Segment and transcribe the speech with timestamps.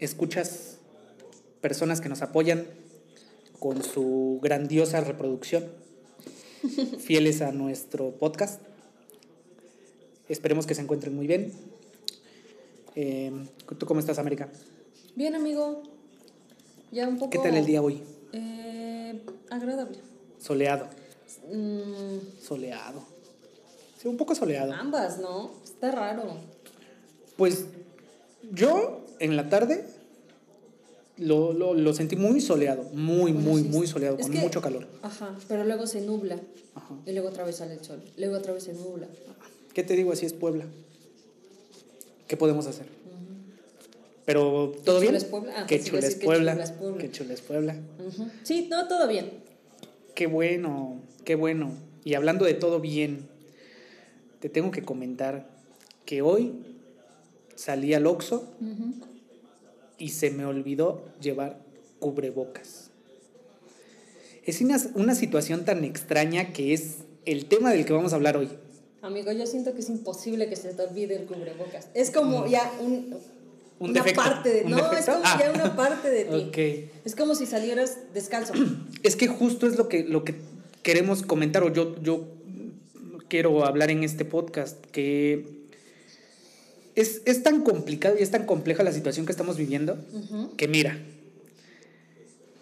[0.00, 0.78] escuchas,
[1.60, 2.66] personas que nos apoyan
[3.58, 5.70] con su grandiosa reproducción,
[6.98, 8.60] fieles a nuestro podcast?
[10.28, 11.52] Esperemos que se encuentren muy bien.
[12.94, 13.32] Eh,
[13.78, 14.48] ¿Tú cómo estás, América?
[15.14, 15.82] Bien, amigo.
[16.92, 17.30] Ya un poco.
[17.30, 18.02] ¿Qué tal el día hoy?
[18.32, 19.98] Eh, agradable.
[20.38, 20.88] Soleado.
[21.52, 23.02] Mm, Soleado.
[23.98, 24.72] Sí, un poco soleado.
[24.72, 25.52] ambas, ¿no?
[25.62, 26.36] Está raro.
[27.36, 27.66] Pues
[28.52, 29.84] yo en la tarde
[31.18, 34.60] lo, lo- lo sentí muy soleado, muy, Bueno, muy, sí, muy soleado, con que- mucho
[34.62, 34.86] calor.
[35.02, 36.38] Ajá, pero luego se nubla.
[36.74, 36.94] Ajá.
[37.06, 38.02] Y luego otra vez sale el sol.
[38.16, 39.06] Luego otra vez se nubla.
[39.74, 40.12] ¿Qué te digo?
[40.12, 40.64] Así es Puebla.
[42.26, 42.86] ¿Qué podemos hacer?
[44.24, 45.22] Pero todo ¿Qué bien.
[45.30, 45.52] Puebla?
[45.56, 46.52] Ah, Qué chula es decir qué Puebla.
[46.52, 46.98] chula es Puebla.
[46.98, 47.76] Qué chula es Puebla.
[48.44, 49.30] Sí, no, todo bien.
[50.14, 51.72] Qué bueno, qué bueno.
[52.04, 53.28] Y hablando de todo bien,
[54.40, 55.48] te tengo que comentar
[56.06, 56.52] que hoy
[57.56, 58.94] salí al Oxxo Ujú.
[60.00, 61.60] Y se me olvidó llevar
[62.00, 62.90] cubrebocas.
[64.44, 68.36] Es una, una situación tan extraña que es el tema del que vamos a hablar
[68.36, 68.48] hoy.
[69.02, 71.88] Amigo, yo siento que es imposible que se te olvide el cubrebocas.
[71.94, 73.14] Es como ya un,
[73.78, 74.22] Un una defecto.
[74.22, 74.64] parte de.
[74.64, 75.38] ¿Un No, es como Ah.
[75.40, 76.48] ya una parte de ti.
[76.48, 76.90] Ok.
[77.06, 78.52] Es como si salieras descalzo.
[79.02, 80.34] Es que justo es lo que, lo que
[80.82, 82.24] queremos comentar, o yo, yo
[83.28, 85.59] quiero hablar en este podcast, que
[86.96, 89.98] es, es tan complicado y es tan compleja la situación que estamos viviendo,
[90.56, 90.98] que mira,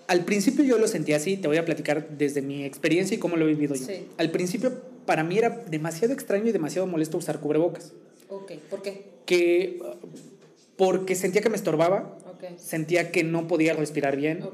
[0.06, 3.36] al principio yo lo sentía así, te voy a platicar desde mi experiencia y cómo
[3.36, 3.84] lo he vivido yo.
[3.86, 4.06] Sí.
[4.16, 7.92] Al principio para mí era demasiado extraño y demasiado molesto usar cubrebocas,
[8.28, 9.04] Ok, ¿por qué?
[9.26, 9.80] que
[10.76, 12.18] porque sentía que me estorbaba,
[12.56, 14.44] sentía que no podía respirar bien,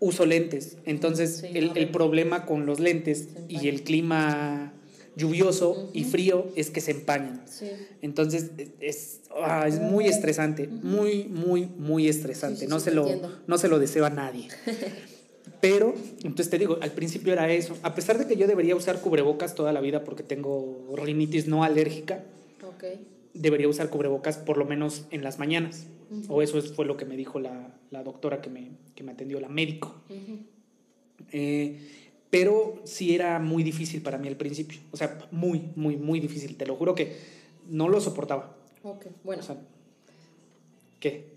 [0.00, 0.78] uso lentes.
[0.86, 4.72] Entonces, Sí, el, el problema con los lentes y el clima
[5.20, 6.10] lluvioso y Ujú.
[6.10, 7.42] frío es que se empañan.
[7.46, 7.66] Sí.
[8.02, 8.50] Entonces,
[8.80, 12.60] es, ah, es muy estresante, muy, muy, muy estresante.
[12.60, 13.38] Sí, sí, no, se lo, entiendo.
[13.46, 14.48] no se lo deseo a nadie.
[15.60, 17.76] Pero, entonces te digo, al principio era eso.
[17.82, 21.64] A pesar de que yo debería usar cubrebocas toda la vida porque tengo rinitis no
[21.64, 22.24] alérgica,
[22.66, 22.84] Ok.
[23.34, 25.84] debería usar cubrebocas por lo menos en las mañanas.
[26.10, 26.34] Ujú.
[26.34, 29.12] O eso es- fue lo que me dijo la, la doctora que me, que me
[29.12, 29.94] atendió, la médico.
[31.32, 31.78] Eh,
[32.30, 34.80] pero sí era muy difícil para mí al principio.
[34.92, 36.56] O sea, muy, muy, muy difícil.
[36.56, 37.16] Te lo juro que
[37.68, 38.56] no lo soportaba.
[38.82, 39.42] Ok, bueno.
[39.42, 39.56] O sea,
[41.00, 41.28] ¿qué?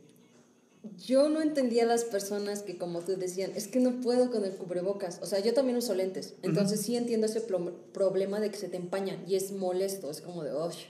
[0.98, 4.44] Yo no entendía a las personas que, como tú decían, es que no puedo con
[4.44, 5.20] el cubrebocas.
[5.22, 6.36] O sea, yo también uso lentes.
[6.44, 10.44] Entonces sí entiendo ese problema de que se te empañan y es molesto, es como
[10.44, 10.86] de, "Ush".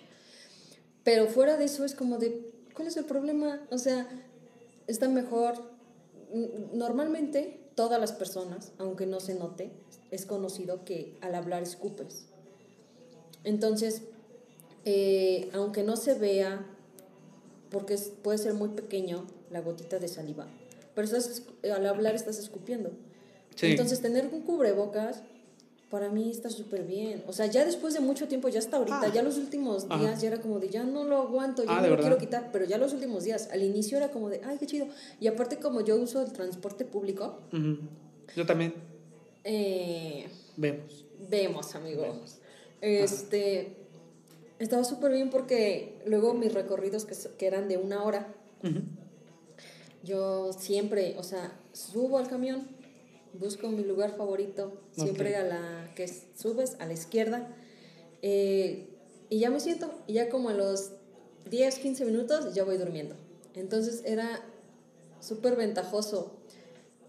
[1.03, 2.41] Pero fuera de eso es como de,
[2.73, 3.61] ¿cuál es el problema?
[3.69, 4.07] O sea,
[4.87, 5.53] está mejor.
[6.73, 9.71] Normalmente todas las personas, aunque no se note,
[10.13, 12.25] es conocido que al hablar escupes.
[13.43, 14.03] Entonces,
[14.85, 16.65] eh, aunque no se vea
[17.69, 20.45] porque puede ser muy pequeño la gotita de saliva,
[20.95, 22.91] pero estás, escu- al hablar estás escupiendo.
[23.55, 23.67] Sí.
[23.67, 25.21] Entonces, tener un cubrebocas
[25.89, 27.23] para mí está súper bien.
[27.27, 29.11] O sea, ya después de mucho tiempo, ya hasta ahorita, Ah.
[29.13, 29.99] ya los últimos Ajá.
[29.99, 32.17] días, ya era como de, ya no lo aguanto, ya Ah, no ¿de lo quiero
[32.17, 34.87] quitar, pero ya los últimos días, al inicio era como de, ay, qué chido.
[35.19, 37.77] Y aparte, como yo uso el transporte público, Ujú.
[38.35, 38.73] Yo también.
[39.43, 40.27] Eh,
[40.57, 41.05] Vemos.
[41.29, 42.01] Vemos, amigo.
[42.01, 42.39] Vemos.
[42.81, 43.77] Este.
[44.59, 48.33] Estaba súper bien porque luego mis recorridos que, eran de una hora,
[50.03, 52.67] yo siempre, o sea, subo al camión,
[53.33, 57.53] busco mi lugar favorito, siempre a la que subes, a la izquierda,
[58.21, 58.87] eh,
[59.29, 60.91] y ya me siento, y ya como a los
[61.49, 63.15] 10, 15 minutos ya voy durmiendo.
[63.55, 64.41] Entonces era
[65.19, 66.31] súper ventajoso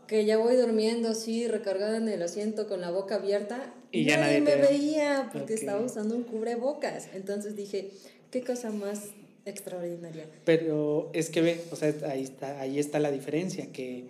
[0.07, 3.73] que ya voy durmiendo así, recargada en el asiento con la boca abierta.
[3.91, 4.69] Y ya nadie, nadie me ve.
[4.69, 7.09] veía porque estaba usando un cubrebocas.
[7.15, 7.91] Entonces dije,
[8.31, 9.11] qué cosa más
[9.47, 10.27] extraordinaria.
[10.45, 14.05] Pero es que ve, o sea, ahí está, ahí está la diferencia, que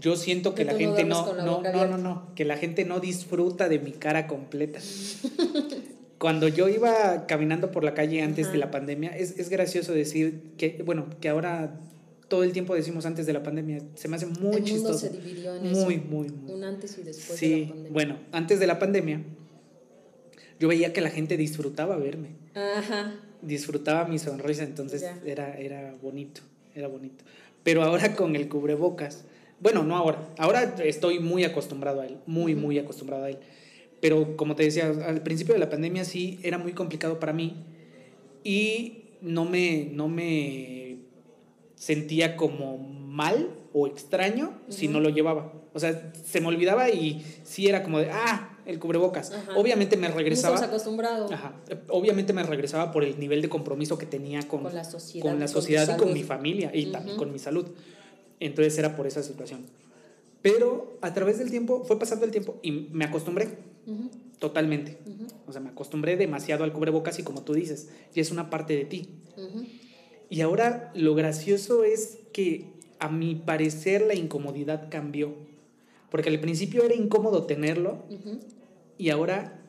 [0.00, 2.84] yo siento que Que la gente no, la no, no, no, no, que la gente
[2.84, 4.80] no disfruta de mi cara completa.
[6.18, 8.52] Cuando yo iba caminando por la calle antes Ajá.
[8.52, 11.78] de la pandemia, es, es gracioso decir que, bueno, que ahora
[12.28, 14.98] todo el tiempo decimos antes de la pandemia, se me hace muy el mundo chistoso.
[14.98, 16.04] se dividió en Muy, eso.
[16.08, 16.52] muy, muy.
[16.54, 17.90] Un antes y después de la pandemia.
[17.92, 19.22] bueno, antes de la pandemia,
[20.58, 23.14] yo veía que la gente disfrutaba verme, Ajá.
[23.42, 25.20] disfrutaba mi sonrisa, entonces Ya.
[25.24, 26.40] era, era bonito,
[26.74, 27.24] era bonito.
[27.62, 29.24] Pero ahora con el cubrebocas,
[29.60, 33.38] bueno, no ahora, ahora estoy muy acostumbrado a él, muy, muy acostumbrado a él.
[34.00, 37.56] Pero como te decía, al principio de la pandemia sí era muy complicado para mí
[38.44, 40.85] y no me, no me
[41.76, 45.52] sentía como mal o extraño si no lo llevaba.
[45.72, 49.32] O sea, se me olvidaba y sí era como de, ah, el cubrebocas.
[49.54, 50.58] Obviamente me regresaba.
[50.58, 51.32] acostumbrado.
[51.32, 51.54] Ajá.
[51.88, 55.38] Obviamente me regresaba por el nivel de compromiso que tenía con, con la sociedad, con
[55.38, 57.66] la sociedad y con mi familia y también con mi salud.
[58.40, 59.66] Entonces era por esa situación.
[60.42, 63.58] Pero a través del tiempo, fue pasando el tiempo y me acostumbré
[64.38, 64.98] totalmente.
[65.46, 68.76] O sea, me acostumbré demasiado al cubrebocas y como tú dices, ya es una parte
[68.76, 69.08] de ti.
[70.28, 72.66] Y ahora lo gracioso es que
[72.98, 75.34] a mi parecer la incomodidad cambió.
[76.10, 78.04] Porque al principio era incómodo tenerlo
[78.98, 79.60] y ahora,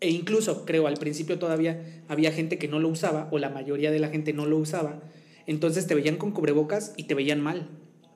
[0.00, 3.90] e incluso creo al principio todavía había gente que no lo usaba o la mayoría
[3.90, 5.00] de la gente no lo usaba.
[5.46, 7.68] Entonces te veían con cubrebocas y te veían mal.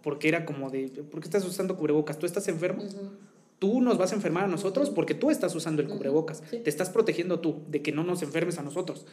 [0.03, 2.19] Porque era como de, ¿por qué estás usando cubrebocas?
[2.19, 2.83] ¿Tú estás enfermo?
[3.63, 6.43] Tú nos vas a enfermar a nosotros porque tú estás usando el cubrebocas.
[6.51, 9.07] Te estás protegiendo tú de que no nos enfermes a nosotros.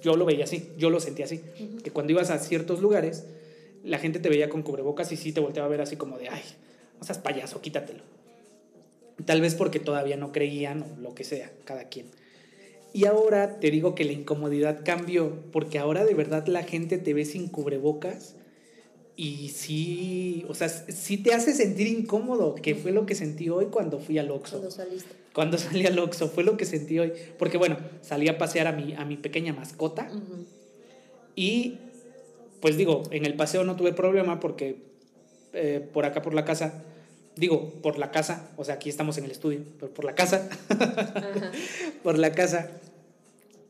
[0.00, 1.40] Yo lo veía así, yo lo sentía así.
[1.82, 3.24] Que cuando ibas a ciertos lugares,
[3.82, 6.28] la gente te veía con cubrebocas y sí te volteaba a ver así como de,
[6.28, 6.40] ay,
[7.00, 8.04] no seas payaso, quítatelo.
[9.24, 12.06] Tal vez porque todavía no creían o lo que sea, cada quien.
[12.92, 17.12] Y ahora te digo que la incomodidad cambió, porque ahora de verdad la gente te
[17.12, 18.35] ve sin cubrebocas
[19.16, 23.66] y sí, o sea, sí te hace sentir incómodo, que fue lo que sentí hoy
[23.66, 24.58] cuando fui al Oxxo.
[24.58, 25.14] Cuando saliste.
[25.32, 27.12] Cuando salí al Oxxo, fue lo que sentí hoy.
[27.38, 30.10] Porque bueno, salí a pasear a mi, a mi pequeña mascota
[31.34, 31.78] y
[32.60, 34.82] pues digo, en el paseo no tuve problema porque
[35.54, 36.84] eh, por acá por la casa,
[37.36, 40.48] digo, por la casa, o sea, aquí estamos en el estudio, pero por la casa,
[42.02, 42.70] por la casa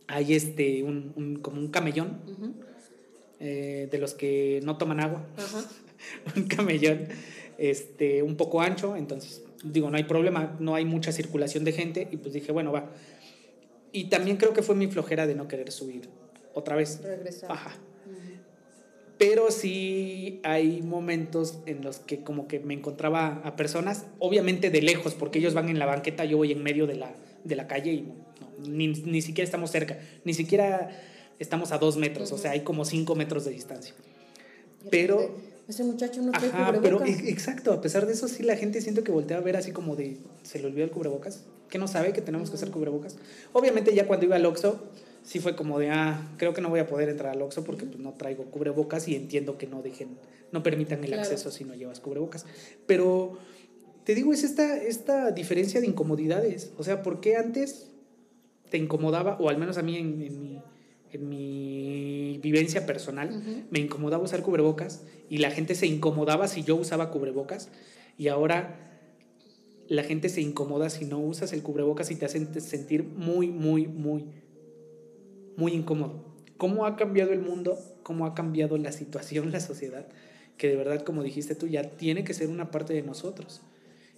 [0.09, 2.19] hay este, un, como un camellón
[3.41, 5.25] eh, de los que no toman agua,
[6.37, 7.09] un camellón
[7.59, 12.09] este, un poco ancho, entonces digo, no hay problema, no hay mucha circulación de gente
[12.11, 12.91] y pues dije, bueno, va.
[13.93, 16.09] Y también creo que fue mi flojera de no querer subir
[16.55, 17.01] otra vez.
[17.03, 17.51] Regresar.
[17.51, 17.77] Ajá.
[19.19, 24.83] Pero sí hay momentos en los que como que me encontraba a personas, obviamente de
[24.83, 27.67] lejos, porque ellos van en la banqueta, yo voy en medio de la, de la
[27.67, 28.13] calle y
[28.69, 30.91] ni, ni, siquiera estamos cerca, ni siquiera
[31.39, 33.95] estamos a dos metros, o sea, hay como cinco metros de distancia.
[34.91, 35.57] Pero...
[35.69, 38.81] Ese muchacho no trae Ajá, pero e, exacto, a pesar de eso sí la gente
[38.81, 41.43] siento que voltea a ver así como de, ¿se le olvidó el cubrebocas?
[41.69, 43.17] ¿Que no sabe que tenemos que hacer cubrebocas?
[43.53, 44.81] Obviamente ya cuando iba al Oxxo
[45.25, 47.85] sí fue como de, ah, creo que no voy a poder entrar al Oxxo porque
[47.85, 50.17] pues, no traigo cubrebocas y entiendo que no dejen,
[50.53, 52.47] no permitan el acceso si no llevas cubrebocas.
[52.87, 53.37] Pero
[54.05, 56.71] te digo, es esta, esta diferencia de incomodidades.
[56.79, 57.89] O sea, ¿por qué antes
[58.71, 60.63] te incomodaba, o al menos a mí en, mi,
[61.13, 66.77] en mi vivencia personal, me incomodaba usar cubrebocas y la gente se incomodaba si yo
[66.77, 67.69] usaba cubrebocas
[68.19, 68.83] y ahora
[69.89, 73.87] la gente se incomoda si no usas el cubrebocas y te hacen sentir muy, muy,
[73.87, 74.25] muy
[75.57, 76.25] muy incómodo.
[76.57, 77.79] ¿Cómo ha cambiado el mundo?
[78.03, 80.07] ¿Cómo ha cambiado la situación, la sociedad?
[80.57, 83.63] Que de verdad, como dijiste tú, ya tiene que ser una parte de nosotros.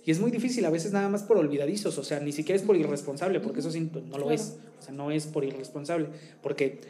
[0.05, 2.64] Y es muy difícil, a veces nada más por olvidadizos, o sea, ni siquiera es
[2.64, 4.56] por irresponsable, porque eso sí, no lo es.
[4.79, 6.09] O sea, no es por irresponsable,
[6.43, 6.81] porque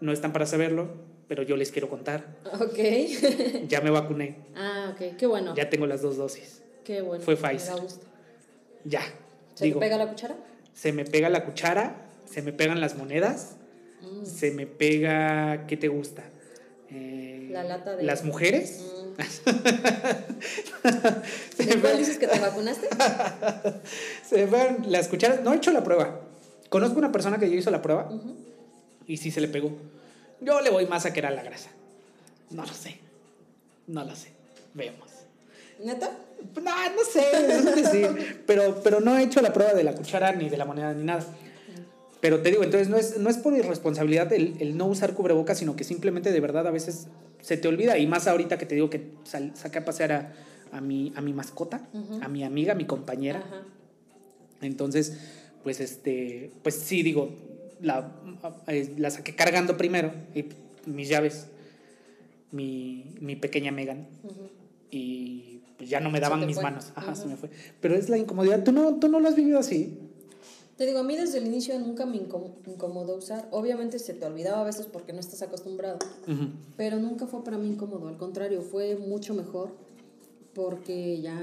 [0.00, 0.88] no están para saberlo,
[1.28, 2.36] pero yo les quiero contar.
[2.60, 2.78] Ok.
[3.68, 4.36] ya me vacuné.
[4.56, 5.54] Ah, ok, qué bueno.
[5.54, 6.62] Ya tengo las dos dosis.
[6.84, 7.24] Qué bueno.
[7.24, 7.74] Fue Pfizer.
[7.74, 8.06] Me gusto.
[8.84, 9.02] Ya.
[9.54, 10.36] ¿Se me pega la cuchara?
[10.72, 13.56] Se me pega la cuchara, se me pegan las monedas
[14.02, 14.24] Mm.
[14.24, 16.22] Se me pega, ¿qué te gusta?
[16.90, 18.04] Eh, la lata de...
[18.04, 18.80] ¿Las mujeres?
[18.80, 19.20] Mm.
[21.68, 22.88] ¿De cuál dices que te vacunaste?
[24.28, 25.42] se me pegan las cucharas.
[25.42, 26.20] No he hecho la prueba.
[26.70, 28.10] Conozco una persona que ya hizo la prueba
[29.06, 29.72] y sí se le pegó.
[30.40, 31.68] Yo le voy más a que era la grasa.
[32.50, 32.98] No lo sé.
[33.86, 34.32] No lo sé.
[34.72, 35.10] Veamos.
[35.84, 36.10] ¿Neta?
[36.62, 40.56] No, no sé, Pero, pero no he hecho la prueba de la cuchara ni de
[40.56, 41.24] la moneda ni nada.
[42.20, 45.58] Pero te digo, entonces no es, no es por irresponsabilidad el, el, no usar cubrebocas,
[45.58, 47.08] sino que simplemente de verdad a veces
[47.40, 47.98] se te olvida.
[47.98, 50.32] Y más ahorita que te digo que saqué a pasear a,
[50.70, 51.80] a, mi, a mi mascota,
[52.20, 53.42] a mi amiga, a mi compañera.
[54.60, 55.16] Entonces,
[55.62, 57.30] pues este, pues sí, digo,
[57.80, 58.12] la,
[58.66, 60.46] eh, la saqué cargando primero, y
[60.86, 61.46] mis llaves,
[62.52, 64.08] mi, mi pequeña Megan.
[64.90, 66.92] Y pues ya no me daban mis manos.
[66.94, 67.50] Ajá, se me fue.
[67.80, 68.64] Pero es la incomodidad.
[68.64, 69.98] ¿Tú no, ¿Tú no lo has vivido así?
[70.76, 73.46] Te digo, a mí desde el inicio nunca me incomodó usar.
[73.50, 75.98] Obviamente se te olvidaba a veces porque no estás acostumbrado,
[76.78, 78.08] pero nunca fue para mí incómodo.
[78.08, 79.74] Al contrario, fue mucho mejor
[80.54, 81.38] porque ya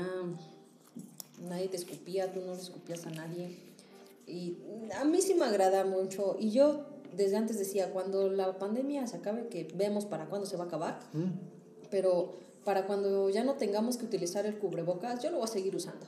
[1.48, 3.67] nadie te escupía, tú no le escupías a nadie.
[4.28, 4.58] Y
[5.00, 6.36] a mí sí me agrada mucho.
[6.40, 10.58] Y yo desde antes decía, cuando la pandemia se acabe, que vemos para cuándo se
[10.58, 11.00] va a acabar,
[11.90, 15.76] pero para cuando ya no tengamos que utilizar el cubrebocas, yo lo voy a seguir
[15.76, 16.06] usando.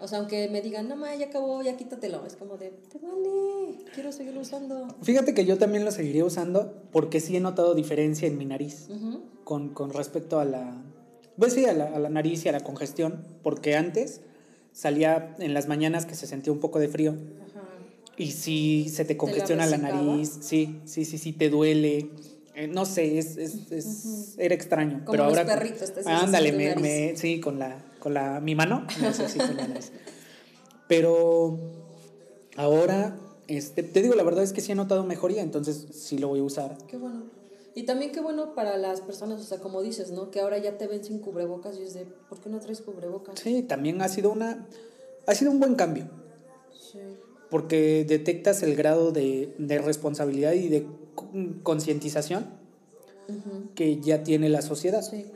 [0.00, 2.24] O sea, aunque me digan, no, ma, ya acabó, ya quítatelo.
[2.24, 4.86] Es como de, te vale, quiero seguirlo usando.
[5.02, 8.88] Fíjate que yo también lo seguiría usando porque sí he notado diferencia en mi nariz
[9.42, 10.80] con, con, respecto a la,
[11.36, 14.20] pues sí, a la, a la, nariz y a la congestión, porque antes
[14.78, 17.66] salía en las mañanas que se sentía un poco de frío Ajá.
[18.16, 22.10] y si se te congestiona la, la, nariz, sí, sí, sí, sí, te duele.
[22.54, 25.00] Eh, no sé, es, es, es era extraño.
[25.00, 28.54] Como pero los ahora, perritos, te ándale, me, me, sí, con la, con la, mi
[28.54, 29.90] mano, necesito la nariz.
[30.86, 31.58] Pero
[32.56, 33.16] ahora,
[33.48, 36.38] este, te digo, la verdad es que sí he notado mejoría, entonces sí lo voy
[36.38, 36.78] a usar.
[36.86, 37.37] Qué bueno.
[37.78, 40.32] Y también qué bueno para las personas, o sea, como dices, ¿no?
[40.32, 43.38] Que ahora ya te ven sin cubrebocas y es de, ¿por qué no traes cubrebocas?
[43.38, 44.66] Sí, también ha sido una,
[45.28, 46.10] ha sido un buen cambio.
[46.72, 46.98] Sí.
[47.48, 50.88] Porque detectas el grado de, de responsabilidad y de
[51.62, 52.48] concientización
[53.28, 53.74] uh -huh.
[53.76, 55.02] que ya tiene la sociedad.
[55.02, 55.26] Sí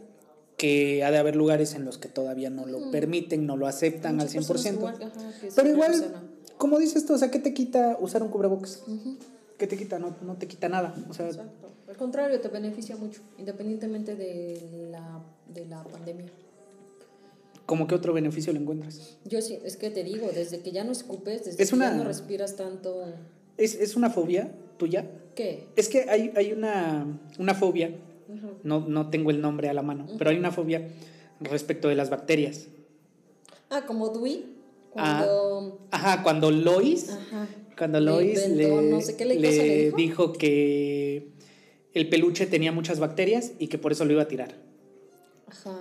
[0.56, 4.16] que ha de haber lugares en los que todavía no lo permiten, no lo aceptan
[4.18, 4.74] Muchas al 100%.
[4.74, 5.10] Igual, ajá,
[5.56, 8.84] Pero igual, como dices tú, o sea, ¿qué te quita usar un cubrebocas?
[8.86, 9.16] Uh -huh.
[9.62, 9.96] ¿Qué te quita?
[10.00, 10.92] No, no te quita nada.
[11.08, 11.70] O sea, Exacto.
[11.88, 15.22] Al contrario, te beneficia mucho, independientemente de la,
[15.54, 16.26] de la pandemia.
[17.64, 19.18] ¿Cómo qué otro beneficio le encuentras?
[19.24, 21.92] Yo sí, es que te digo, desde que ya no escupes, desde es que una,
[21.92, 23.04] ya no respiras tanto...
[23.56, 25.08] ¿Es, es una fobia tuya?
[25.36, 25.68] ¿Qué?
[25.76, 27.06] Es que hay, hay una,
[27.38, 27.90] una fobia,
[28.28, 28.54] uh -huh.
[28.64, 30.18] no, no tengo el nombre a la mano, uh -huh.
[30.18, 30.88] pero hay una fobia
[31.38, 32.66] respecto de las bacterias.
[33.70, 34.56] Ah, como Dewey.
[34.90, 35.78] Cuando...
[35.92, 37.46] Ah, ajá, cuando Lois, ajá.
[37.76, 39.96] Cuando Lois inventó, le, no sé qué le, dijo?
[39.96, 41.28] dijo que
[41.94, 44.54] el peluche tenía muchas bacterias y que por eso lo iba a tirar.
[45.46, 45.78] Ajá.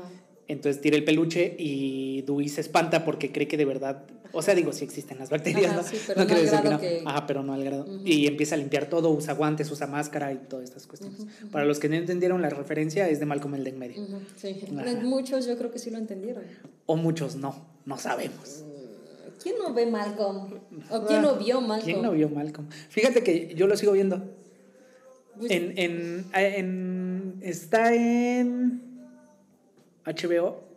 [0.47, 4.53] Entonces tira el peluche y Dewey se espanta porque cree que de verdad, o sea,
[4.53, 5.87] digo, sí existen las bacterias, Ajá, ¿no?
[5.87, 6.79] Sí, pero no no que no.
[6.79, 7.03] que...
[7.05, 7.85] Ajá, pero no al grado.
[7.85, 8.01] Uh -huh.
[8.03, 11.21] Y empieza a limpiar todo, usa guantes, usa máscara y todas estas cuestiones.
[11.21, 11.51] Uh -huh.
[11.51, 14.01] Para los que no entendieron la referencia, es de Malcolm el de en medio.
[14.01, 14.19] Uh -huh.
[14.35, 14.65] Sí,
[15.03, 16.43] muchos yo creo que sí lo entendieron.
[16.85, 18.65] O muchos no, no sabemos.
[19.41, 20.59] ¿Quién no ve Malcolm?
[20.89, 21.85] ¿O quién no vio Malcolm?
[21.85, 22.67] ¿Quién no vio Malcolm?
[22.89, 24.21] Fíjate que yo lo sigo viendo.
[25.37, 25.51] Pues...
[25.51, 28.81] En, en, en, está en
[30.05, 30.71] HBO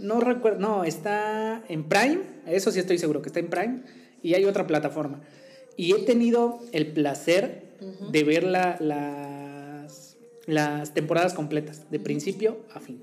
[0.00, 3.82] no recuerdo, no, está en Prime, eso sí estoy seguro que está en Prime,
[4.22, 5.20] y hay otra plataforma.
[5.76, 8.10] Y he tenido el placer uh -huh.
[8.10, 13.00] de ver la, las, las temporadas completas, de principio a fin.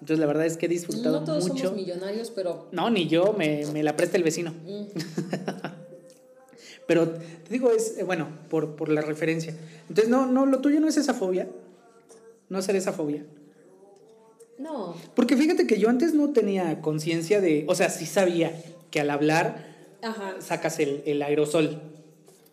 [0.00, 1.64] Entonces la verdad es que he disfrutado no todos mucho.
[1.64, 2.68] Somos millonarios, pero...
[2.72, 4.50] No, ni yo, me, me la presta el vecino.
[4.50, 4.86] Mm.
[6.86, 9.54] pero te digo, es, eh, bueno, por, por la referencia.
[9.88, 11.48] Entonces, no, no, lo tuyo no es esa fobia.
[12.48, 13.24] No ser esa fobia.
[14.58, 14.94] No.
[15.14, 18.52] Porque fíjate que yo antes no tenía conciencia de, o sea, sí sabía
[18.90, 19.66] que al hablar
[20.02, 20.36] Ajá.
[20.40, 21.80] sacas el, el, aerosol.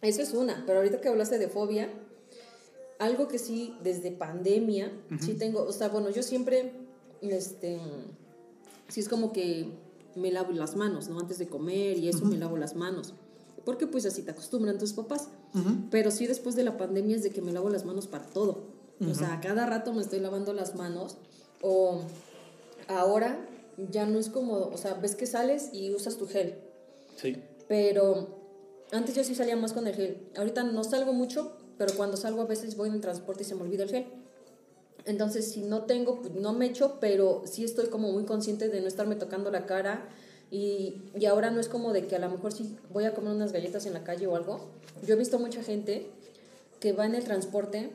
[0.02, 1.90] Eso es una, pero ahorita que hablaste de fobia,
[3.00, 5.20] algo que sí, desde pandemia, uh -huh.
[5.20, 6.72] sí tengo, o sea, bueno, yo siempre,
[7.22, 7.80] este,
[8.88, 9.70] sí es como que
[10.16, 11.20] me lavo las manos, ¿no?
[11.20, 12.32] Antes de comer y eso uh -huh.
[12.32, 13.14] me lavo las manos.
[13.66, 15.30] Porque pues así te acostumbran tus papás.
[15.54, 15.90] Uh -huh.
[15.92, 18.78] Pero sí después de la pandemia es de que me lavo las manos para todo.
[19.00, 21.18] O sea, cada rato me estoy lavando las manos
[21.62, 22.00] o
[22.88, 23.48] ahora
[23.92, 26.56] ya no es como, o sea, ves que sales y usas tu gel.
[27.16, 27.38] Sí.
[27.68, 28.28] Pero
[28.92, 30.18] antes yo sí salía más con el gel.
[30.36, 33.54] Ahorita no salgo mucho, pero cuando salgo a veces voy en el transporte y se
[33.54, 34.08] me olvida el gel.
[35.08, 38.82] Entonces, si no tengo, pues no me echo, pero sí estoy como muy consciente de
[38.82, 40.08] no estarme tocando la cara.
[40.52, 43.34] Y, y ahora no es como de que a lo mejor si voy a comer
[43.34, 44.60] unas galletas en la calle o algo.
[45.06, 46.08] Yo he visto mucha gente
[46.80, 47.92] que va en el transporte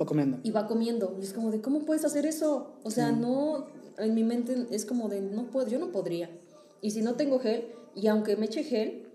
[0.00, 0.38] Va comiendo.
[0.42, 1.16] Y va comiendo.
[1.20, 2.72] Y es como de, ¿cómo puedes hacer eso?
[2.82, 3.16] O sea, sí.
[3.18, 3.66] no,
[3.98, 6.28] en mi mente es como de, no puedo, yo no podría.
[6.82, 9.05] Y si no tengo gel, y aunque me eche gel,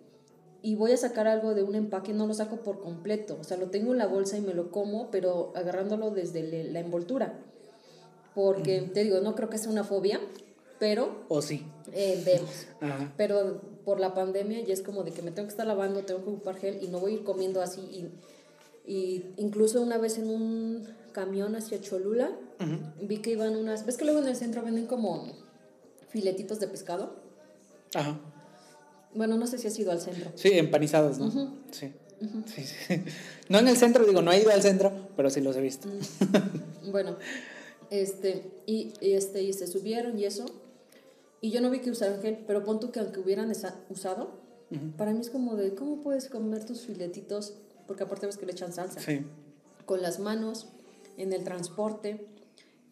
[0.61, 3.37] y voy a sacar algo de un empaque, no lo saco por completo.
[3.39, 6.79] O sea, lo tengo en la bolsa y me lo como, pero agarrándolo desde la
[6.79, 7.39] envoltura.
[8.35, 10.19] Porque, te digo, no creo que sea una fobia,
[10.79, 11.25] pero...
[11.27, 11.65] O sí.
[11.93, 12.67] Eh, vemos.
[12.79, 13.13] Ajá.
[13.17, 16.23] Pero por la pandemia ya es como de que me tengo que estar lavando, tengo
[16.23, 18.09] que ocupar gel y no voy a ir comiendo así y
[18.85, 23.07] y incluso una vez en un camión hacia Cholula, uh -huh.
[23.07, 23.85] vi que iban unas.
[23.85, 25.27] ¿Ves que luego en el centro venden como
[26.09, 27.15] filetitos de pescado?
[27.93, 28.19] Ajá.
[29.13, 30.31] Bueno, no sé si has ido al centro.
[30.35, 31.25] Sí, empanizados, ¿no?
[31.25, 31.51] Uh -huh.
[31.71, 31.93] sí.
[32.21, 32.43] Uh -huh.
[32.45, 33.01] sí, sí.
[33.49, 35.87] No en el centro, digo, no he ido al centro, pero sí los he visto.
[36.91, 37.17] bueno,
[37.89, 40.45] este y, este, y se subieron y eso.
[41.41, 43.51] Y yo no vi que usaran gel, pero pon tú que aunque hubieran
[43.89, 44.39] usado,
[44.95, 47.55] para mí es como de, ¿cómo puedes comer tus filetitos?
[47.91, 49.01] porque aparte ves que le echan salsa.
[49.01, 49.19] Sí.
[49.85, 50.67] Con las manos,
[51.17, 52.25] en el transporte.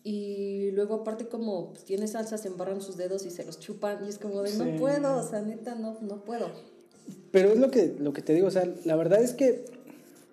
[0.04, 4.06] Y luego aparte como pues, tiene salsa, se embarran sus dedos y se los chupan.
[4.06, 4.58] Y es como de, sí.
[4.58, 6.50] no puedo, o sea, neta, no, no puedo.
[7.32, 9.66] Pero es lo que, lo que te digo, o sea, la verdad es que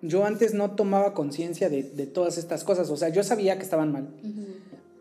[0.01, 2.89] yo antes no tomaba conciencia de, de todas estas cosas.
[2.89, 4.07] O sea, yo sabía que estaban mal,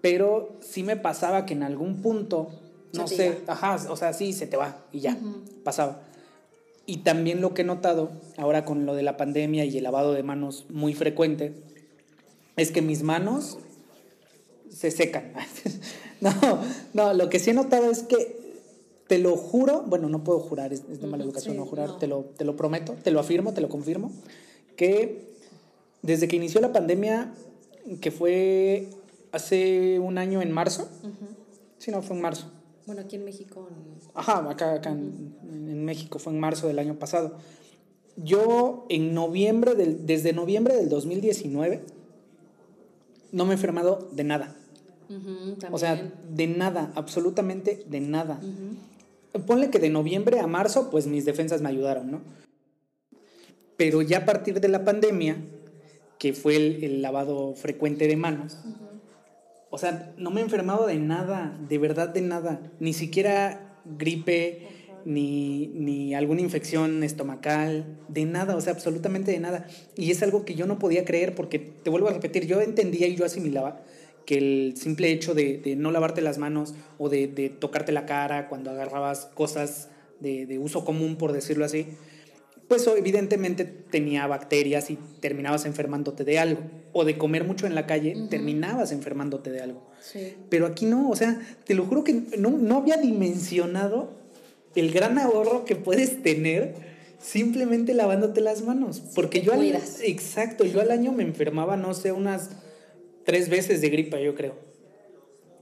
[0.00, 2.48] pero sí me pasaba que en algún punto,
[2.92, 5.18] no sé, ajá, o sea, sí, se te va y ya,
[5.64, 6.02] pasaba.
[6.86, 10.12] Y también lo que he notado ahora con lo de la pandemia y el lavado
[10.12, 11.54] de manos muy frecuente,
[12.56, 13.58] es que mis manos
[14.76, 15.32] se secan.
[16.20, 16.30] no,
[16.94, 18.44] no, lo que sí he notado es que
[19.06, 21.96] te lo juro, bueno, no puedo jurar, es, de mala educación sí, no jurar, no.
[21.96, 24.10] Te, lo, te lo prometo, te lo afirmo, te lo confirmo,
[24.76, 25.30] que
[26.02, 27.32] desde que inició la pandemia,
[28.00, 28.88] que fue
[29.32, 30.88] hace un año en marzo,
[31.78, 32.50] sí, no, fue en marzo,
[32.86, 33.68] Bueno, aquí en México.
[33.70, 37.36] en- Ajá, acá, acá en, en México, fue en marzo del año pasado.
[38.16, 41.82] Yo en noviembre, del, desde noviembre del 2019,
[43.32, 44.56] no me he enfermado de nada.
[45.70, 48.40] O sea, de nada, absolutamente de nada.
[49.46, 52.20] Ponle que de noviembre a marzo, pues mis defensas me ayudaron, ¿no?
[53.76, 55.36] Pero ya a partir de la pandemia,
[56.18, 58.56] que fue el, el lavado frecuente de manos,
[59.70, 62.60] o sea, no me he enfermado de nada, de verdad de nada.
[62.80, 64.68] Ni siquiera gripe,
[65.04, 69.66] ni, ni alguna infección estomacal, de nada, o sea, absolutamente de nada.
[69.96, 73.06] Y es algo que yo no podía creer porque, te vuelvo a repetir, yo entendía
[73.06, 73.82] y yo asimilaba
[74.26, 78.04] que el simple hecho de, de no lavarte las manos o de, de tocarte la
[78.04, 79.88] cara cuando agarrabas cosas
[80.20, 81.86] de, de uso común, por decirlo así,
[82.68, 86.60] pues evidentemente tenía bacterias y terminabas enfermándote de algo.
[86.92, 89.86] O de comer mucho en la calle, terminabas enfermándote de algo.
[90.00, 90.34] Sí.
[90.48, 94.10] Pero aquí no, o sea, te lo juro que no, no había dimensionado
[94.74, 96.74] el gran ahorro que puedes tener
[97.20, 99.00] simplemente lavándote las manos.
[99.14, 99.64] Porque yo al,
[100.02, 102.50] exacto, yo al año me enfermaba, no sé, unas
[103.26, 104.54] tres veces de gripa, yo creo.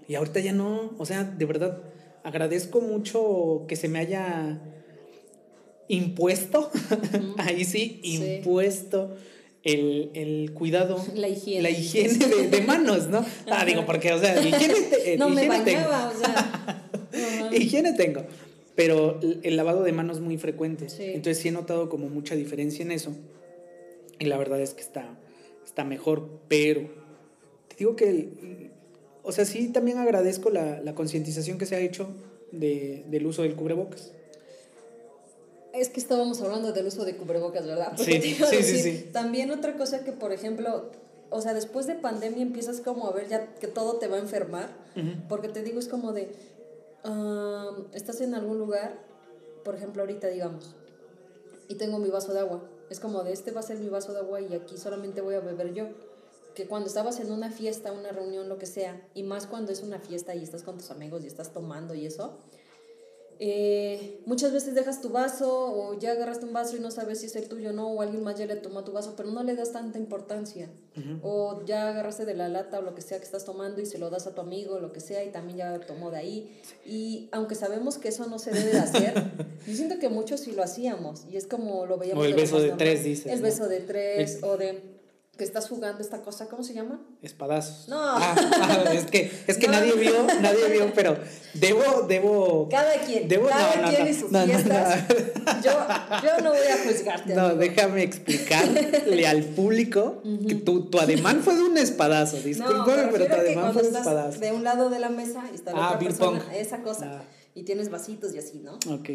[0.07, 1.83] Y ahorita ya no, o sea, de verdad,
[2.23, 4.61] agradezco mucho que se me haya
[5.89, 6.71] impuesto,
[7.39, 8.17] ahí sí, Sí.
[8.37, 9.17] impuesto
[9.63, 11.63] el, el cuidado, La higiene.
[11.63, 13.25] la higiene de, de manos, ¿no?
[13.51, 15.89] Ah, digo, porque, o sea, higiene, te- No me higiene tengo.
[15.89, 16.91] bañaba, o sea.
[17.53, 18.25] Higiene tengo.
[18.75, 20.89] Pero el lavado de manos es muy frecuente.
[20.89, 21.05] Sí.
[21.05, 23.15] Entonces sí he notado como mucha diferencia en eso.
[24.19, 25.17] Y la verdad es que está,
[25.65, 26.41] está mejor.
[26.49, 26.89] Pero
[27.77, 28.71] te digo que, el-
[29.23, 32.09] o sea, sí también agradezco la, la concientización que se ha hecho
[32.53, 34.13] de- del uso del cubrebocas.
[35.73, 37.93] Es que estábamos hablando del uso de cubrebocas, ¿verdad?
[37.97, 39.11] Porque Sí, te iba a sí, sí, decir, sí.
[39.13, 40.91] También otra cosa que, por ejemplo,
[41.31, 44.21] o sea, después de pandemia empiezas como a ver ya que todo te va a
[44.21, 44.69] enfermar.
[45.29, 46.31] Porque te digo, es como de,
[47.93, 48.99] estás en algún lugar,
[49.65, 50.75] por ejemplo, ahorita digamos,
[51.69, 52.63] y tengo mi vaso de agua.
[52.91, 55.35] Es como de, este va a ser mi vaso de agua y aquí solamente voy
[55.35, 55.89] a beber yo.
[56.55, 59.83] Que cuando estabas en una fiesta, una reunión, lo que sea, y más cuando es
[59.83, 62.39] una fiesta y estás con tus amigos y estás tomando y eso,
[63.41, 67.27] eh, muchas veces dejas tu vaso o ya agarraste un vaso y no sabes si
[67.27, 69.43] es el tuyo o no, o alguien más ya le tomó tu vaso, pero no
[69.43, 70.71] le das tanta importancia.
[71.23, 73.99] O ya agarraste de la lata o lo que sea que estás tomando y se
[73.99, 76.61] lo das a tu amigo, lo que sea, y también ya tomó de ahí.
[76.87, 79.15] Y aunque sabemos que eso no se debe de hacer,
[79.67, 82.23] yo siento que muchos sí lo hacíamos y es como lo veíamos.
[82.23, 83.47] O el beso de tres, dices, El ¿no?
[83.47, 84.94] beso de tres o de
[85.37, 87.01] que estás jugando esta cosa, ¿cómo se llama?
[87.23, 87.89] Espadazos.
[87.89, 87.97] No.
[88.01, 89.73] Ah, ah, es que, es que No.
[89.73, 91.17] nadie vio, nadie vio, pero
[91.55, 92.69] debo, debo.
[92.69, 95.05] Cada quien, Debo- cada no, quien no, y sus fiestas.
[95.65, 95.73] Yo,
[96.23, 97.35] yo no voy a juzgarte.
[97.35, 97.61] No, amigo.
[97.61, 102.37] déjame explicarle al público que tu, tu ademán fue de un espadazo.
[102.37, 104.39] No, Discúlpame, me pero tu ademán fue de un espadazo.
[104.41, 107.23] de un lado de la mesa y está la Ah, otra persona, esa cosa,
[107.55, 108.75] y tienes vasitos y así, ¿no?
[108.95, 109.11] Ok.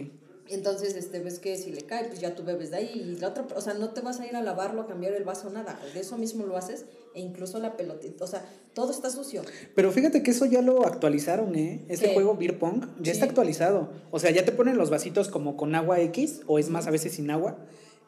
[0.51, 3.27] Entonces, este, ves que si le cae, pues ya tú bebes de ahí y la
[3.29, 5.79] otra, o sea, no te vas a ir a lavarlo, a cambiar el vaso, nada,
[5.93, 9.41] de eso mismo lo haces e incluso la pelotita, o sea, todo está sucio.
[9.75, 11.85] Pero fíjate que eso ya lo actualizaron, ¿eh?
[11.87, 12.13] Este ¿Qué?
[12.13, 13.11] juego Beer Pong ya Sí.
[13.11, 13.89] está actualizado.
[14.11, 16.91] O sea, ya te ponen los vasitos como con agua X, o es más, a
[16.91, 17.57] veces sin agua,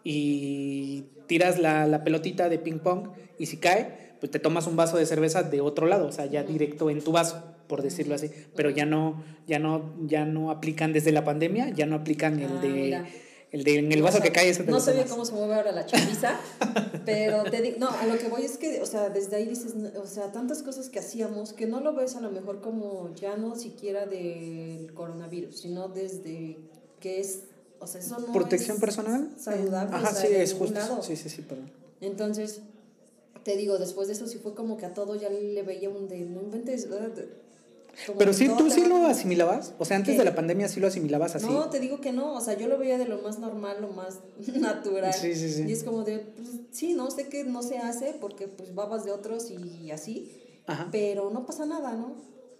[0.03, 4.75] y tiras la, la pelotita de ping pong, y si cae, pues te tomas un
[4.75, 8.13] vaso de cerveza de otro lado, o sea, ya directo en tu vaso, por decirlo
[8.15, 8.29] así.
[8.55, 12.51] Pero ya no, ya no, ya no aplican desde la pandemia, ya no aplican el
[12.57, 12.67] Ah, de.
[12.69, 13.07] mira.
[13.51, 15.03] El de en el vaso O sea, que cae ese te No lo sé bien
[15.03, 15.11] tomas.
[15.11, 16.39] cómo se mueve ahora la chaviza,
[17.05, 19.73] pero te digo, no, a lo que voy es que, o sea, desde ahí dices,
[20.01, 23.35] o sea, tantas cosas que hacíamos que no lo ves a lo mejor como ya
[23.35, 26.59] no siquiera del coronavirus, sino desde
[27.01, 27.43] que es,
[27.79, 29.29] o sea, eso no ¿Protección es personal?
[29.37, 30.79] saludable, Ajá, o sea, sí, es justo.
[30.79, 31.03] lado.
[31.03, 31.69] Sí, sí, sí, perdón.
[31.99, 32.61] Entonces,
[33.43, 36.07] te digo, después de eso sí fue como que a todo ya le veía un
[36.07, 36.87] de, no inventes,
[38.17, 39.73] Pero sí, tú sí lo asimilabas.
[39.77, 40.19] O sea, antes ¿Qué?
[40.19, 41.45] de la pandemia sí lo asimilabas así.
[41.45, 43.89] No, te digo que no, o sea, yo lo veía de lo más normal, lo
[43.89, 44.19] más
[44.59, 45.13] natural.
[45.13, 45.65] Sí, sí, sí.
[45.67, 49.03] Y es como de, pues sí, no sé que no se hace porque pues babas
[49.03, 50.31] de otros y así,
[50.67, 50.87] Ajá.
[50.91, 52.15] pero no pasa nada, ¿no?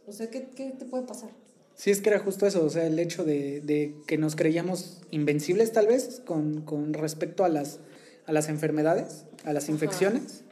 [0.08, 1.30] O sea, ¿qué, qué te puede pasar?
[1.76, 5.02] Sí, es que era justo eso, o sea, el hecho de, de que nos creíamos
[5.10, 7.80] invencibles tal vez con, con respecto a las,
[8.26, 9.26] a las enfermedades.
[9.46, 10.44] a las infecciones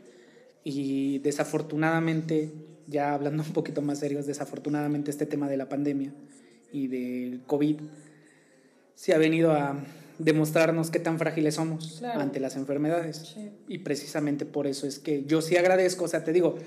[0.63, 2.52] y desafortunadamente,
[2.89, 6.13] ya hablando un poquito más serios, desafortunadamente este tema de la pandemia
[6.71, 7.78] y del COVID
[8.95, 9.82] se ha venido a
[10.17, 13.38] demostrarnos qué tan frágiles somos ante las enfermedades.
[13.67, 16.58] Y precisamente por eso es que yo sí agradezco, o sea, te digo,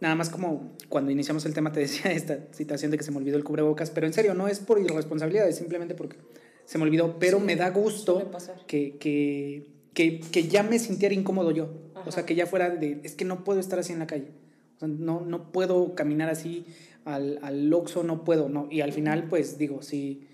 [0.00, 3.18] nada más como cuando iniciamos el tema te decía esta situación de que se me
[3.18, 6.16] olvidó el cubrebocas, pero en serio, no es por irresponsabilidad, es simplemente porque
[6.64, 8.30] se me olvidó, pero me da gusto
[8.66, 11.68] que, que, que, que, ya me sintiera incómodo yo.
[12.06, 14.28] O sea, que ya fuera de, es que no puedo estar así en la calle.
[14.76, 16.66] O sea, no, no puedo caminar así
[17.04, 18.68] al, al Oxxo, no puedo, no.
[18.70, 20.26] Y al final, pues digo, sí,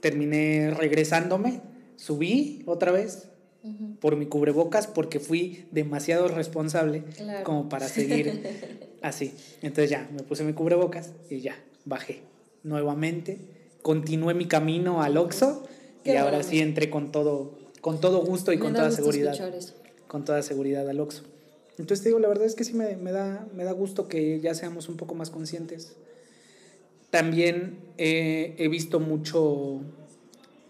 [0.00, 1.60] terminé regresándome,
[1.96, 3.28] subí otra vez
[4.00, 7.04] por mi cubrebocas porque fui demasiado responsable
[7.44, 8.42] como para seguir
[9.02, 9.34] así.
[9.62, 12.22] Entonces ya, me puse mi cubrebocas y ya, bajé
[12.62, 13.38] nuevamente,
[13.82, 15.66] continué mi camino al Oxxo
[16.04, 19.36] y ahora sí entré con todo, con todo gusto y con toda seguridad.
[20.06, 21.22] Con toda seguridad al Oxxo.
[21.80, 24.38] Entonces te digo, la verdad es que sí me, me, da, me da gusto que
[24.40, 25.96] ya seamos un poco más conscientes.
[27.08, 29.80] También eh, he visto mucho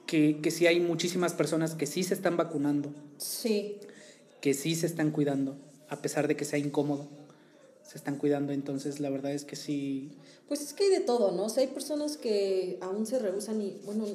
[0.07, 2.93] que, que sí hay muchísimas personas que sí se están vacunando.
[3.19, 3.79] Sí.
[4.41, 5.57] Que sí se están cuidando,
[5.89, 7.09] a pesar de que sea incómodo.
[7.83, 10.13] Se están cuidando, entonces la verdad es que sí.
[10.47, 11.47] Pues es que hay de todo, ¿no?
[11.47, 14.07] O sea, hay personas que aún se rehusan y, bueno,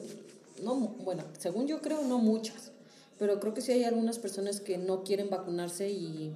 [0.64, 2.72] no, bueno, según yo creo, no muchas,
[3.20, 6.34] pero creo que sí hay algunas personas que no quieren vacunarse y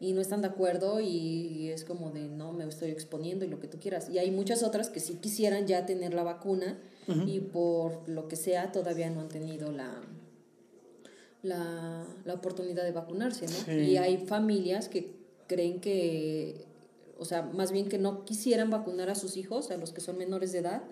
[0.00, 3.60] y no están de acuerdo y es como de no, me estoy exponiendo y lo
[3.60, 4.08] que tú quieras.
[4.08, 6.78] Y hay muchas otras que sí quisieran ya tener la vacuna
[7.26, 10.00] y por lo que sea todavía no han tenido la,
[11.42, 13.74] la, la oportunidad de vacunarse, ¿no?
[13.74, 15.16] Y hay familias que
[15.48, 16.64] creen que,
[17.18, 20.16] o sea, más bien que no quisieran vacunar a sus hijos, a los que son
[20.18, 20.82] menores de edad,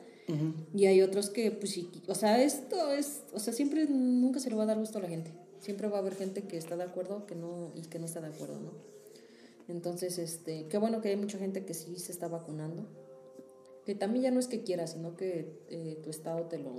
[0.75, 4.51] y hay otros que, pues sí, o sea, esto es, o sea, siempre, nunca se
[4.51, 5.33] le va a dar gusto a la gente.
[5.61, 8.21] Siempre va a haber gente que está de acuerdo que no, y que no está
[8.21, 8.73] de acuerdo, ¿no?
[9.69, 12.87] Entonces, este, qué bueno que hay mucha gente que sí se está vacunando.
[13.85, 16.73] Que también ya no es que quiera, sino que eh, tu estado te lo...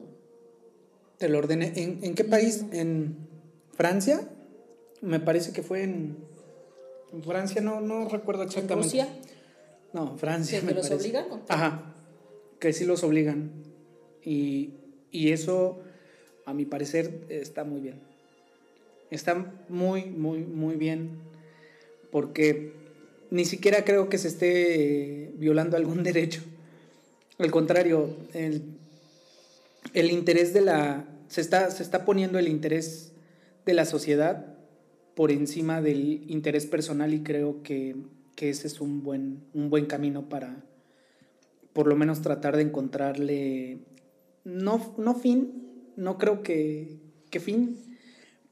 [1.18, 1.74] Te lo ordene.
[1.76, 2.66] ¿En, en qué país?
[2.72, 3.28] ¿En
[3.74, 4.28] Francia?
[5.02, 6.18] Me parece que fue en,
[7.12, 8.74] en Francia, no, no recuerdo exactamente.
[8.74, 9.20] ¿En Rusia?
[9.94, 10.62] No, Francia.
[10.62, 11.26] ¿Que, los obligan?
[11.48, 11.96] Ajá,
[12.60, 13.64] que sí los obligan.
[14.24, 14.76] Y,
[15.12, 15.80] y eso,
[16.46, 18.09] a mi parecer, está muy bien.
[19.12, 21.20] Está muy, muy, muy bien.
[22.12, 22.74] Porque
[23.32, 26.42] ni siquiera creo que se esté violando algún derecho.
[27.38, 28.64] Al contrario, el,
[29.94, 31.06] el interés de la...
[31.28, 33.12] Se está, se está poniendo el interés
[33.66, 34.58] de la sociedad
[35.16, 37.96] por encima del interés personal y creo que,
[38.36, 40.64] que ese es un buen, un buen camino para
[41.74, 43.80] por lo menos tratar de encontrarle,
[44.44, 47.78] no, no fin, no creo que, que fin,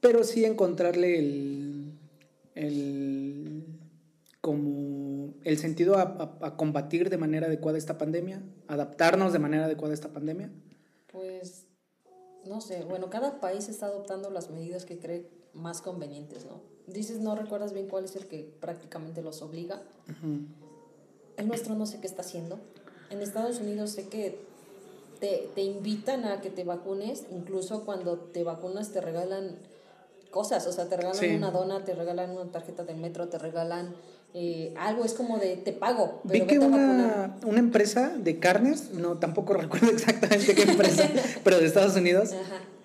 [0.00, 1.98] pero sí encontrarle el,
[2.54, 3.64] el
[4.40, 9.94] como el sentido a, combatir de manera adecuada esta pandemia, adaptarnos de manera adecuada a
[9.94, 10.50] esta pandemia?
[11.12, 11.66] Pues,
[12.46, 16.62] no sé, bueno, cada país está adoptando las medidas que cree más convenientes, ¿no?
[16.86, 19.82] Dices, no recuerdas bien cuál es el que prácticamente los obliga.
[21.36, 22.58] El nuestro no sé qué está haciendo.
[23.10, 24.38] En Estados Unidos sé que
[25.20, 29.58] te, te invitan a que te vacunes, incluso cuando te vacunas te regalan
[30.30, 33.94] cosas, o sea, te regalan una dona, te regalan una tarjeta del metro, te regalan
[34.34, 36.20] eh, algo, es como de te pago.
[36.24, 41.08] Vi que una, una, empresa de carnes, no tampoco recuerdo exactamente qué empresa,
[41.44, 42.34] pero de Estados Unidos,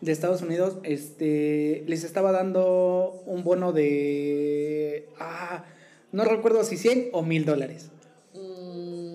[0.01, 5.65] de Estados Unidos, este, les estaba dando un bono de, ah,
[6.11, 7.89] no recuerdo si 100 o 1000 dólares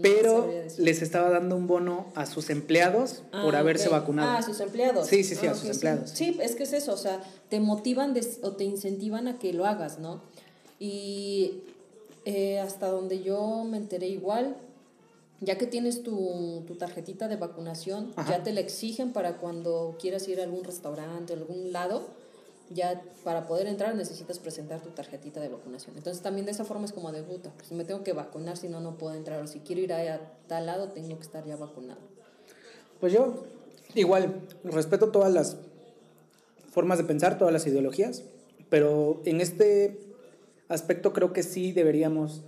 [0.02, 4.30] pero les estaba dando un bono a sus empleados por ah, haberse vacunado.
[4.30, 5.06] Ah, a sus empleados.
[5.06, 6.10] Sí, sí, sí, a ah, sus empleados.
[6.10, 6.38] Sí.
[6.42, 9.98] es que es eso, o sea, te motivan o te incentivan a que lo hagas,
[9.98, 10.22] ¿no?
[10.78, 11.62] Y
[12.24, 14.56] eh, hasta donde yo me enteré igual,
[15.40, 20.26] ya que tienes tu, tu tarjetita de vacunación, ya te la exigen para cuando quieras
[20.28, 22.17] ir a algún restaurante, a algún lado
[22.70, 25.96] ya para poder entrar necesitas presentar tu tarjetita de vacunación.
[25.96, 28.68] Entonces también de esa forma es como de puta, pues me tengo que vacunar, si
[28.68, 29.42] no, no puedo entrar.
[29.42, 32.00] O si quiero ir a, tal lado, tengo que estar ya vacunado.
[33.00, 33.44] Pues yo
[33.94, 35.56] igual respeto todas las
[36.70, 38.22] formas de pensar, todas las ideologías,
[38.68, 39.98] pero en este
[40.68, 42.42] aspecto creo que sí deberíamos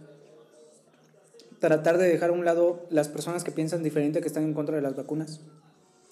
[1.59, 4.77] tratar de dejar a un lado las personas que piensan diferente, que están en contra
[4.77, 5.41] de las vacunas.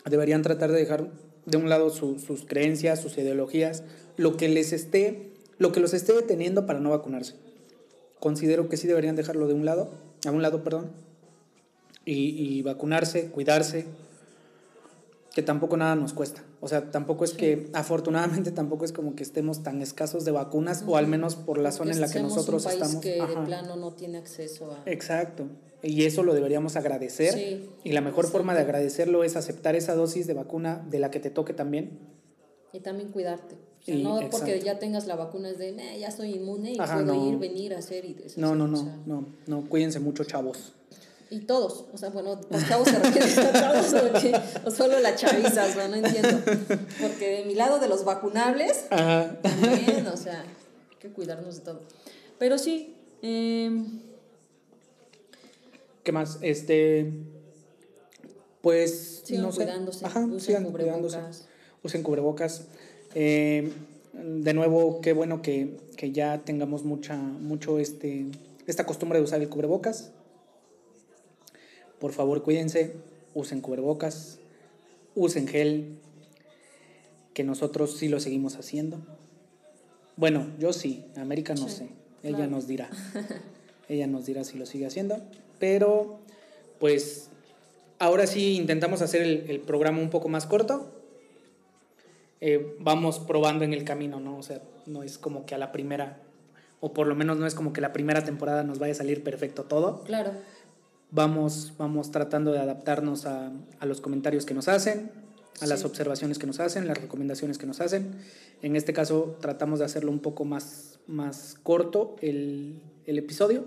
[0.08, 1.08] Deberían tratar de dejar
[1.48, 3.82] de un lado sus creencias, sus ideologías,
[4.16, 7.34] lo que les esté, lo que los esté deteniendo para no vacunarse.
[8.20, 9.90] Considero que sí deberían dejarlo de un lado,
[10.26, 10.90] a un lado, perdón,
[12.04, 13.86] y, vacunarse, cuidarse.
[15.34, 16.42] que tampoco nada nos cuesta.
[16.60, 20.84] O sea, tampoco es que, afortunadamente, tampoco es como que estemos tan escasos de vacunas,
[20.86, 23.02] o al menos por la zona en la que nosotros un país estamos.
[23.02, 24.82] que de plano no tiene acceso a...
[24.90, 25.46] Exacto.
[25.82, 27.34] Y eso lo deberíamos agradecer.
[27.34, 28.38] Sí, y la mejor exacto.
[28.38, 31.98] forma de agradecerlo es aceptar esa dosis de vacuna de la que te toque también.
[32.72, 33.54] Y también cuidarte.
[33.80, 34.64] O sea, Y- no porque exacto.
[34.64, 37.28] ya tengas la vacuna es de, "Nah, ya soy inmune y Ajá, puedo no.
[37.30, 38.38] ir, venir, hacer y deshacer".
[38.38, 40.74] No, no, O no, sea, no, no, cuídense mucho, chavos.
[41.30, 43.94] Y todos, o sea, bueno, los chavos se refieren a todos
[44.64, 46.38] o, solo la chaviza, o sea, no entiendo.
[47.00, 49.38] Porque de mi lado de los vacunables, Ajá.
[49.42, 51.82] también, o sea, hay que cuidarnos de todo.
[52.38, 53.70] Pero sí, eh,
[56.02, 56.38] ¿Qué más?
[56.42, 57.12] Este.
[58.62, 59.22] Pues.
[59.24, 59.58] sigan no sé.
[59.64, 61.12] cuidándose, Ajá, usen sigan cubrebocas.
[61.12, 61.44] cuidándose.
[61.82, 62.66] Usen cubrebocas.
[63.14, 63.72] Eh,
[64.12, 68.26] de nuevo, qué bueno que, que ya tengamos mucha, mucho este,
[68.66, 70.10] esta costumbre de usar el cubrebocas.
[72.00, 72.94] Por favor, cuídense,
[73.34, 74.38] usen cubrebocas,
[75.14, 75.98] usen gel,
[77.34, 78.98] que nosotros sí lo seguimos haciendo.
[80.16, 81.88] Bueno, yo sí, América no Sí, sé,
[82.24, 82.50] ella claro.
[82.52, 82.90] nos dirá.
[83.88, 85.18] ella nos dirá si lo sigue haciendo,
[85.58, 86.20] pero
[86.78, 87.30] pues
[87.98, 90.92] ahora sí intentamos hacer el, el programa un poco más corto.
[92.40, 94.38] Eh, vamos probando en el camino, ¿no?
[94.38, 96.18] O sea, no es como que a la primera,
[96.80, 99.24] o por lo menos no es como que la primera temporada nos vaya a salir
[99.24, 100.32] perfecto todo claro,
[101.10, 105.10] vamos, vamos tratando de adaptarnos a, a los comentarios que nos hacen,
[105.60, 108.14] a las observaciones que nos hacen, las recomendaciones que nos hacen.
[108.62, 113.64] En este caso tratamos de hacerlo un poco más, más corto el, el episodio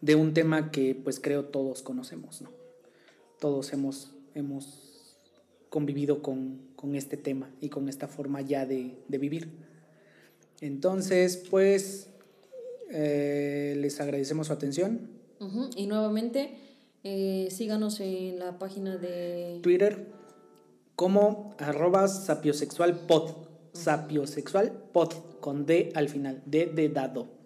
[0.00, 2.50] de un tema que pues creo todos conocemos, ¿no?
[3.40, 5.16] Todos hemos, hemos
[5.68, 9.48] convivido con, con este tema y con esta forma ya de, de vivir.
[10.60, 12.10] Entonces, pues,
[12.90, 15.10] eh, les agradecemos su atención.
[15.76, 16.58] Y nuevamente,
[17.04, 19.60] eh, síganos en la página de...
[19.62, 20.06] Twitter
[20.96, 23.46] como arroba sapiosexualpod.
[23.72, 27.37] Sapiosexualpod con D al final, D de dado.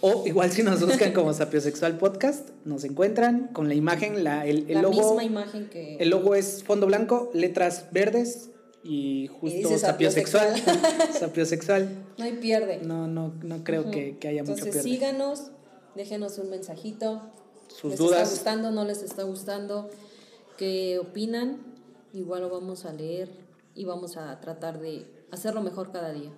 [0.00, 4.66] O igual si nos buscan como Sapiosexual Podcast, nos encuentran con la imagen, la, el,
[4.68, 5.00] el la logo.
[5.14, 5.96] misma imagen que...
[5.96, 8.50] El logo es fondo blanco, letras verdes
[8.82, 10.54] y justo sapiosexual.
[11.18, 11.88] sapiosexual.
[12.18, 12.80] No hay pierde.
[12.82, 14.90] No, no, no creo que, que haya mucho Entonces pierde.
[14.90, 15.50] síganos,
[15.94, 17.22] déjenos un mensajito.
[17.68, 18.20] Sus ¿Les dudas.
[18.20, 18.70] está gustando?
[18.72, 19.88] ¿No les está gustando?
[20.58, 21.58] ¿Qué opinan?
[22.12, 23.30] Igual lo vamos a leer
[23.74, 26.30] y vamos a tratar de hacerlo mejor cada día.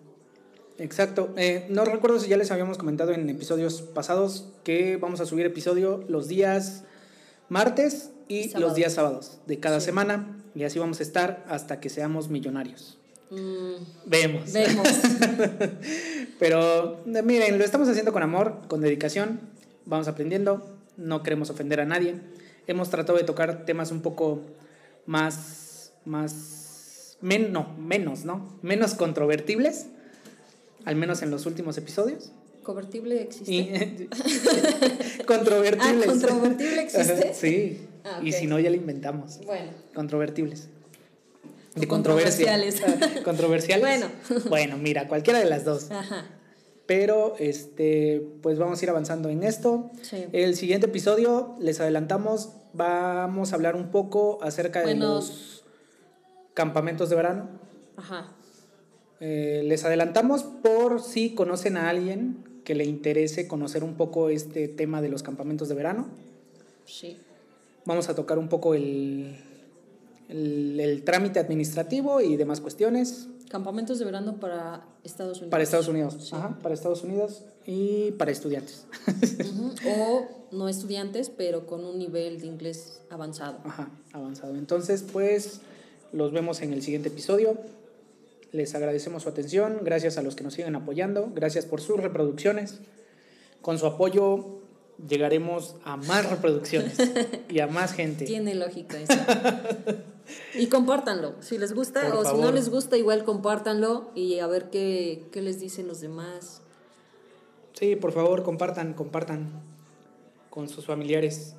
[0.78, 1.32] Exacto.
[1.36, 5.46] Eh, no recuerdo si ya les habíamos comentado en episodios pasados que vamos a subir
[5.46, 6.84] episodio los días
[7.48, 9.86] martes y los días sábados de cada Sí.
[9.86, 10.36] semana.
[10.54, 12.98] Y así vamos a estar hasta que seamos millonarios.
[13.30, 13.74] Mm,
[14.06, 14.52] Vemos.
[14.52, 14.88] vemos.
[16.38, 19.40] Pero eh, miren, lo estamos haciendo con amor, con dedicación.
[19.84, 20.76] Vamos aprendiendo.
[20.96, 22.16] No queremos ofender a nadie.
[22.66, 24.42] Hemos tratado de tocar temas un poco
[25.06, 28.58] más, más, men- no, menos, ¿no?
[28.62, 29.86] Menos controvertibles.
[30.86, 32.30] Al menos en los últimos episodios.
[32.62, 33.52] ¿Convertible existe?
[33.52, 34.08] Y,
[35.26, 36.06] controvertibles.
[36.06, 37.34] Ah, ¿controvertible existe?
[37.34, 37.86] sí.
[38.04, 39.40] Ah, Y si no, ya lo inventamos.
[39.44, 40.68] Bueno, Controvertibles.
[41.74, 42.52] De controversia.
[42.52, 43.22] controversiales.
[43.24, 43.82] Controversiales.
[43.84, 44.06] Bueno.
[44.48, 45.90] Bueno, mira, cualquiera de las dos.
[45.90, 46.24] ajá.
[46.86, 49.90] Pero este, pues vamos a ir avanzando en esto.
[50.02, 50.26] Sí.
[50.32, 55.64] El siguiente episodio, les adelantamos, vamos a hablar un poco acerca de los
[56.54, 57.48] campamentos de verano.
[57.96, 58.32] Ajá.
[59.20, 64.68] Eh, les adelantamos por si conocen a alguien que le interese conocer un poco este
[64.68, 66.08] tema de los campamentos de verano.
[66.84, 67.16] Sí.
[67.84, 69.36] Vamos a tocar un poco el,
[70.28, 75.50] el, el trámite administrativo y demás cuestiones Campamentos de verano para Estados Unidos.
[75.52, 76.16] para Estados Unidos.
[76.20, 76.30] Sí.
[76.34, 78.86] Ajá, para Estados Unidos y para estudiantes.
[79.38, 83.58] Ujú, O no estudiantes, pero con un nivel de inglés avanzado.
[83.64, 84.56] Ajá, avanzado.
[84.56, 85.60] Entonces, pues
[86.12, 87.56] los vemos en el siguiente episodio.
[88.56, 92.80] Les agradecemos su atención, gracias a los que nos siguen apoyando, gracias por sus reproducciones.
[93.60, 94.60] Con su apoyo
[95.06, 96.96] llegaremos a más reproducciones
[97.50, 98.24] y a más gente.
[98.24, 99.12] Tiene lógica eso.
[100.54, 101.34] y compártanlo.
[101.40, 102.54] Si les gusta Por o si no favor.
[102.54, 106.62] les gusta, igual compártanlo y a ver qué, qué les dicen los demás.
[107.74, 109.50] Sí, por favor, compartan, compartan
[110.48, 111.56] con sus familiares.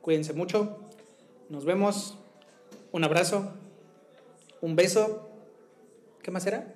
[0.00, 0.78] Cuídense mucho.
[1.50, 2.16] Nos vemos.
[2.90, 3.52] Un abrazo.
[4.62, 5.26] Un beso.
[6.22, 6.74] ¿Qué más era?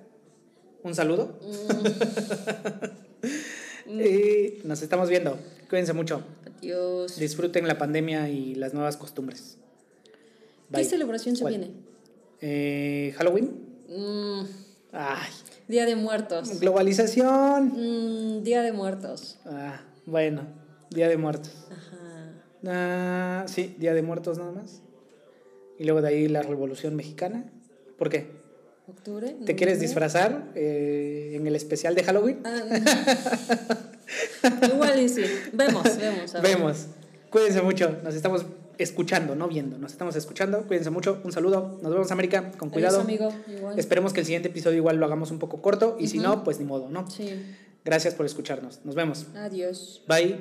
[0.83, 1.39] ¿Un saludo?
[3.87, 5.37] y nos estamos viendo.
[5.69, 6.23] Cuídense mucho.
[6.59, 7.17] Adiós.
[7.17, 9.57] Disfruten la pandemia y las nuevas costumbres.
[10.73, 11.71] ¿Qué celebración se viene?
[12.41, 13.51] Eh, ¿Halloween?
[13.87, 14.41] Mm,
[14.91, 15.29] Ay,
[15.67, 16.59] Día de Muertos.
[16.59, 18.39] globalización.
[18.39, 19.37] Mm, Día de Muertos.
[19.45, 20.43] Ah, bueno,
[20.89, 21.51] Día de Muertos.
[21.71, 22.33] Ajá.
[22.67, 24.81] Ah, sí, Día de Muertos nada más.
[25.77, 27.51] Y luego de ahí la Revolución Mexicana.
[27.97, 28.34] ¿Por qué?
[28.87, 29.35] ¿Octubre?
[29.45, 32.39] ¿Te quieres disfrazar eh, en el especial de Halloween?
[32.45, 32.61] Ah.
[34.73, 35.23] Igual y sí.
[35.53, 36.33] Vemos, vemos.
[36.41, 36.85] Vemos.
[37.31, 37.97] Cuídense mucho.
[38.03, 38.45] Nos estamos
[38.77, 39.77] escuchando, no viendo.
[39.79, 40.67] Nos estamos escuchando.
[40.67, 41.19] Cuídense mucho.
[41.23, 41.79] Un saludo.
[41.81, 42.51] Nos vemos, América.
[42.57, 43.01] Con cuidado.
[43.01, 43.33] Adiós, amigo.
[43.47, 43.79] Igual.
[43.79, 45.97] Esperemos que el siguiente episodio igual lo hagamos un poco corto.
[45.99, 47.09] Y si no, pues ni modo, ¿no?
[47.09, 47.43] Sí.
[47.83, 48.81] Gracias por escucharnos.
[48.83, 49.25] Nos vemos.
[49.35, 50.03] Adiós.
[50.07, 50.37] Bye.